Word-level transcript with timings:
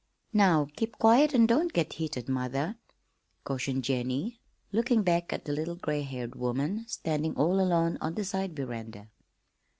"Now, 0.33 0.67
keep 0.75 0.97
quiet 0.97 1.31
and 1.35 1.47
don't 1.47 1.71
get 1.73 1.93
heated, 1.93 2.27
mother," 2.27 2.75
cautioned 3.43 3.83
Jennie, 3.83 4.39
looking 4.71 5.03
back 5.03 5.31
at 5.31 5.45
the 5.45 5.53
little 5.53 5.75
gray 5.75 6.01
haired 6.01 6.33
woman 6.33 6.85
standing 6.87 7.35
all 7.35 7.59
alone 7.59 7.99
on 8.01 8.15
the 8.15 8.25
side 8.25 8.55
veranda. 8.55 9.09